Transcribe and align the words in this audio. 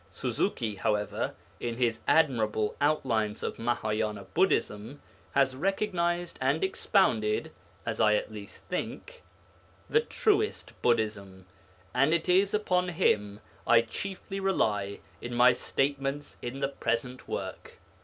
Suzuki, 0.09 0.73
however, 0.77 1.35
in 1.59 1.77
his 1.77 2.01
admirable 2.07 2.75
Outlines 2.81 3.43
of 3.43 3.57
Mahāyāna 3.57 4.25
Buddhism, 4.33 4.99
has 5.33 5.55
recognized 5.55 6.39
and 6.41 6.63
expounded 6.63 7.51
(as 7.85 7.99
I 7.99 8.15
at 8.15 8.31
least 8.31 8.65
think) 8.65 9.21
the 9.87 10.01
truest 10.01 10.73
Buddhism, 10.81 11.45
and 11.93 12.15
it 12.15 12.27
is 12.27 12.51
upon 12.51 12.87
him 12.89 13.41
I 13.67 13.81
chiefly 13.81 14.39
rely 14.39 15.01
in 15.21 15.35
my 15.35 15.53
statements 15.53 16.35
in 16.41 16.61
the 16.61 16.69
present 16.69 17.27
work. 17.27 17.77